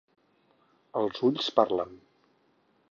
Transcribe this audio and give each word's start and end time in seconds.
Els 1.03 1.21
ulls 1.29 1.51
parlen. 1.61 1.95